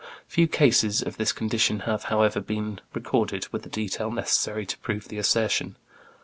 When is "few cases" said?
0.27-1.03